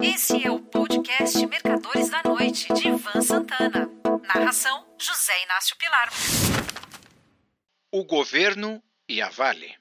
[0.00, 3.90] Esse é o podcast Mercadores da Noite, de Ivan Santana.
[4.22, 6.08] Narração: José Inácio Pilar.
[7.92, 9.74] O governo e a Vale.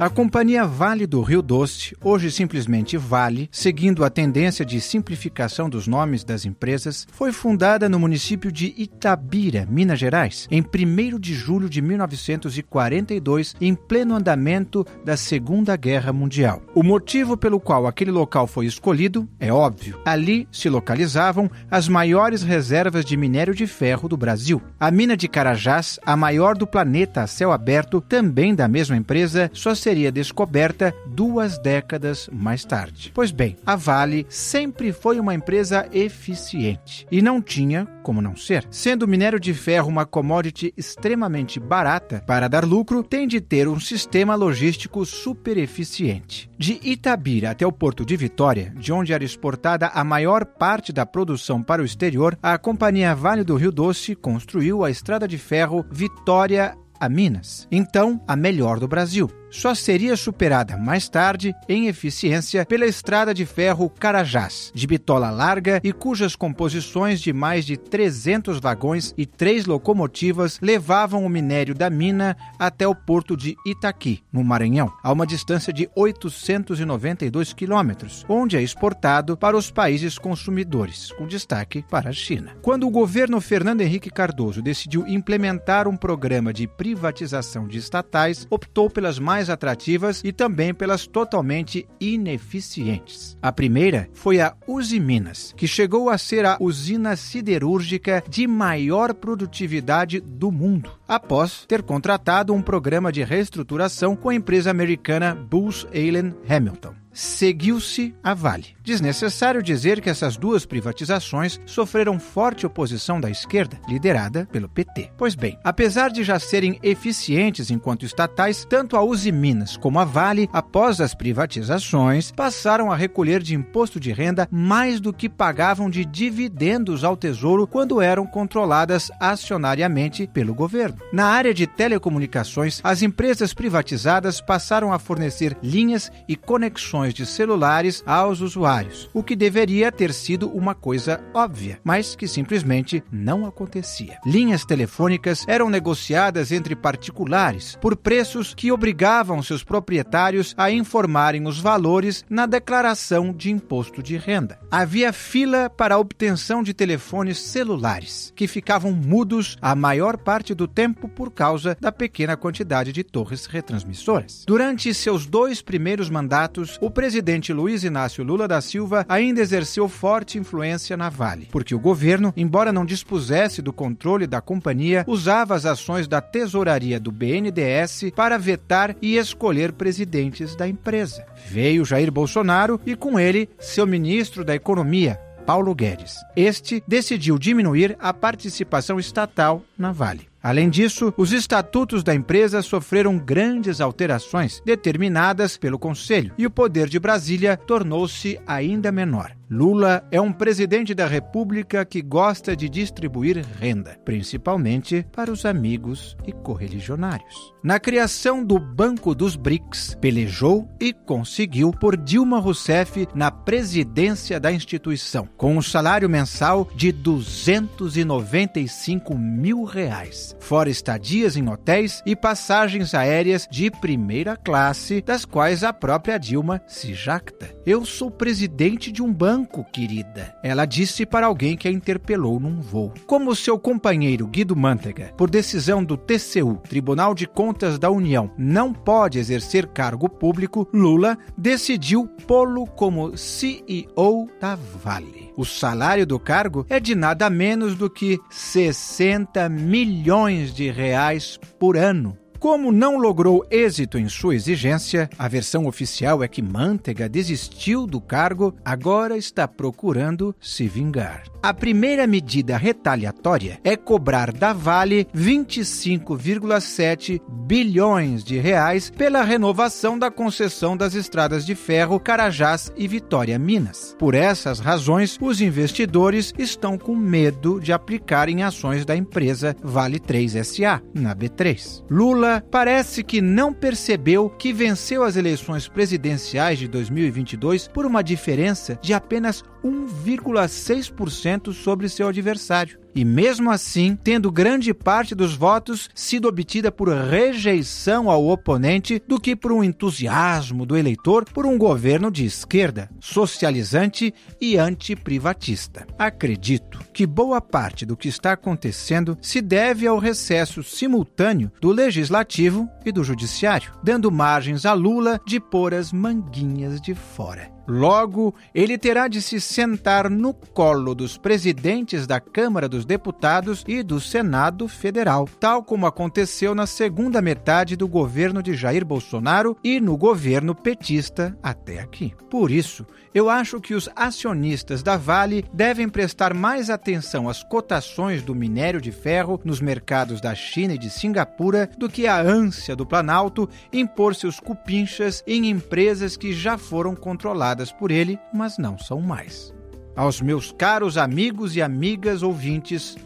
[0.00, 5.88] A Companhia Vale do Rio Doce, hoje simplesmente Vale, seguindo a tendência de simplificação dos
[5.88, 11.68] nomes das empresas, foi fundada no município de Itabira, Minas Gerais, em 1 de julho
[11.68, 16.62] de 1942, em pleno andamento da Segunda Guerra Mundial.
[16.76, 20.00] O motivo pelo qual aquele local foi escolhido é óbvio.
[20.04, 24.62] Ali se localizavam as maiores reservas de minério de ferro do Brasil.
[24.78, 29.50] A mina de Carajás, a maior do planeta a céu aberto, também da mesma empresa,
[29.52, 33.10] só seria descoberta duas décadas mais tarde.
[33.14, 38.66] Pois bem, a Vale sempre foi uma empresa eficiente e não tinha como não ser.
[38.70, 43.66] Sendo o minério de ferro uma commodity extremamente barata, para dar lucro tem de ter
[43.66, 46.50] um sistema logístico super eficiente.
[46.58, 51.06] De Itabira até o porto de Vitória, de onde era exportada a maior parte da
[51.06, 55.86] produção para o exterior, a companhia Vale do Rio Doce construiu a estrada de ferro
[55.90, 62.64] Vitória a Minas, então a melhor do Brasil só seria superada mais tarde em eficiência
[62.66, 68.60] pela estrada de ferro Carajás, de bitola larga e cujas composições de mais de 300
[68.60, 74.44] vagões e três locomotivas levavam o minério da mina até o porto de Itaqui, no
[74.44, 81.26] Maranhão, a uma distância de 892 quilômetros, onde é exportado para os países consumidores, com
[81.26, 82.56] destaque para a China.
[82.62, 88.90] Quando o governo Fernando Henrique Cardoso decidiu implementar um programa de privatização de estatais, optou
[88.90, 93.38] pelas mais mais atrativas e também pelas totalmente ineficientes.
[93.40, 99.14] A primeira foi a Uzi Minas, que chegou a ser a usina siderúrgica de maior
[99.14, 105.86] produtividade do mundo, após ter contratado um programa de reestruturação com a empresa americana Booz
[105.94, 108.77] Allen Hamilton seguiu-se a Vale.
[108.88, 115.10] Desnecessário dizer que essas duas privatizações sofreram forte oposição da esquerda, liderada pelo PT.
[115.14, 120.06] Pois bem, apesar de já serem eficientes enquanto estatais, tanto a Uzi Minas como a
[120.06, 125.90] Vale, após as privatizações, passaram a recolher de imposto de renda mais do que pagavam
[125.90, 130.96] de dividendos ao Tesouro quando eram controladas acionariamente pelo governo.
[131.12, 138.02] Na área de telecomunicações, as empresas privatizadas passaram a fornecer linhas e conexões de celulares
[138.06, 138.77] aos usuários,
[139.12, 144.18] o que deveria ter sido uma coisa óbvia, mas que simplesmente não acontecia.
[144.24, 151.58] Linhas telefônicas eram negociadas entre particulares por preços que obrigavam seus proprietários a informarem os
[151.58, 154.58] valores na declaração de imposto de renda.
[154.70, 160.66] Havia fila para a obtenção de telefones celulares, que ficavam mudos a maior parte do
[160.66, 164.44] tempo por causa da pequena quantidade de torres retransmissoras.
[164.46, 170.38] Durante seus dois primeiros mandatos, o presidente Luiz Inácio Lula da Silva ainda exerceu forte
[170.38, 175.64] influência na Vale, porque o governo, embora não dispusesse do controle da companhia, usava as
[175.64, 181.24] ações da tesouraria do BNDES para vetar e escolher presidentes da empresa.
[181.46, 186.16] Veio Jair Bolsonaro e com ele seu ministro da Economia, Paulo Guedes.
[186.36, 190.27] Este decidiu diminuir a participação estatal na Vale.
[190.42, 196.88] Além disso, os estatutos da empresa sofreram grandes alterações determinadas pelo Conselho e o poder
[196.88, 199.37] de Brasília tornou-se ainda menor.
[199.50, 206.14] Lula é um presidente da República que gosta de distribuir renda, principalmente para os amigos
[206.26, 207.54] e correligionários.
[207.64, 214.52] Na criação do Banco dos BRICS, pelejou e conseguiu por Dilma Rousseff na presidência da
[214.52, 222.94] instituição, com um salário mensal de 295 mil reais, fora estadias em hotéis e passagens
[222.94, 227.48] aéreas de primeira classe, das quais a própria Dilma se jacta.
[227.64, 230.34] Eu sou presidente de um banco banco, querida.
[230.42, 232.92] Ela disse para alguém que a interpelou num voo.
[233.06, 238.72] Como seu companheiro Guido Mantega, por decisão do TCU, Tribunal de Contas da União, não
[238.72, 245.32] pode exercer cargo público, Lula decidiu pô-lo como CEO da Vale.
[245.36, 251.76] O salário do cargo é de nada menos do que 60 milhões de reais por
[251.76, 252.18] ano.
[252.38, 258.00] Como não logrou êxito em sua exigência, a versão oficial é que Mantega desistiu do
[258.00, 261.24] cargo, agora está procurando se vingar.
[261.42, 270.10] A primeira medida retaliatória é cobrar da Vale 25,7 bilhões de reais pela renovação da
[270.10, 273.96] concessão das estradas de ferro Carajás e Vitória Minas.
[273.98, 279.98] Por essas razões, os investidores estão com medo de aplicar em ações da empresa Vale
[279.98, 281.82] 3 SA, na B3.
[281.90, 288.02] Lula Lula parece que não percebeu que venceu as eleições presidenciais de 2022 por uma
[288.02, 292.78] diferença de apenas 1,6% sobre seu adversário.
[292.94, 299.20] E mesmo assim, tendo grande parte dos votos sido obtida por rejeição ao oponente do
[299.20, 305.86] que por um entusiasmo do eleitor por um governo de esquerda, socializante e antiprivatista.
[305.98, 312.68] Acredito que boa parte do que está acontecendo se deve ao recesso simultâneo do legislativo
[312.84, 317.57] e do judiciário, dando margens a Lula de pôr as manguinhas de fora.
[317.68, 323.82] Logo, ele terá de se sentar no colo dos presidentes da Câmara dos Deputados e
[323.82, 329.80] do Senado Federal, tal como aconteceu na segunda metade do governo de Jair Bolsonaro e
[329.80, 332.14] no governo petista até aqui.
[332.30, 338.22] Por isso, eu acho que os acionistas da Vale devem prestar mais atenção às cotações
[338.22, 342.74] do minério de ferro nos mercados da China e de Singapura do que a ânsia
[342.74, 348.58] do Planalto em pôr seus cupinchas em empresas que já foram controladas por ele, mas
[348.58, 349.52] não são mais.
[349.96, 352.96] Aos meus caros amigos e amigas ouvintes,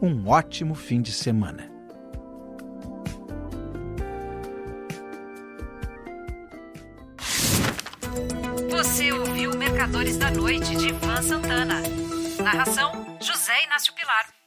[0.00, 1.68] um ótimo fim de semana.
[8.70, 11.82] Você ouviu Mercadores da Noite de Ivan Santana.
[12.42, 14.37] Narração: José Inácio Pilar.